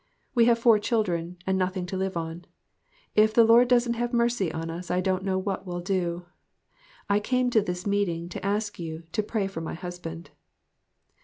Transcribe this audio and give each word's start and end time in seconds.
We 0.33 0.45
have 0.45 0.57
four 0.57 0.79
children, 0.79 1.37
and 1.45 1.59
nothing 1.59 1.85
to 1.85 1.95
live 1.95 2.17
on. 2.17 2.45
If 3.13 3.35
the 3.35 3.43
Lord 3.43 3.67
doesn't 3.67 3.93
have 3.93 4.13
mercy 4.13 4.51
on 4.51 4.71
us, 4.71 4.89
I 4.89 4.99
don't 4.99 5.23
know 5.23 5.37
what 5.37 5.67
we'll 5.67 5.79
do. 5.79 6.25
I 7.07 7.19
came 7.19 7.51
to 7.51 7.61
this 7.61 7.85
meet 7.85 8.09
ing 8.09 8.27
to 8.29 8.43
ask 8.43 8.79
you 8.79 9.03
to 9.11 9.21
pray 9.21 9.45
for 9.45 9.61
my 9.61 9.75
husband." 9.75 10.31